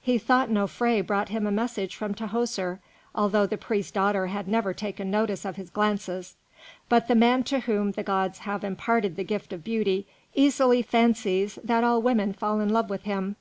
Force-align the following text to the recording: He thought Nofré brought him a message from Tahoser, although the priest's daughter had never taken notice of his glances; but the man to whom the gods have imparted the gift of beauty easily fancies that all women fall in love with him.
He 0.00 0.16
thought 0.16 0.48
Nofré 0.48 1.06
brought 1.06 1.28
him 1.28 1.46
a 1.46 1.50
message 1.50 1.94
from 1.96 2.14
Tahoser, 2.14 2.78
although 3.14 3.44
the 3.44 3.58
priest's 3.58 3.92
daughter 3.92 4.28
had 4.28 4.48
never 4.48 4.72
taken 4.72 5.10
notice 5.10 5.44
of 5.44 5.56
his 5.56 5.68
glances; 5.68 6.34
but 6.88 7.08
the 7.08 7.14
man 7.14 7.42
to 7.44 7.58
whom 7.60 7.90
the 7.92 8.02
gods 8.02 8.38
have 8.48 8.64
imparted 8.64 9.16
the 9.16 9.22
gift 9.22 9.52
of 9.52 9.64
beauty 9.64 10.06
easily 10.34 10.80
fancies 10.80 11.58
that 11.62 11.84
all 11.84 12.00
women 12.00 12.32
fall 12.32 12.58
in 12.60 12.70
love 12.70 12.88
with 12.88 13.02
him. 13.02 13.36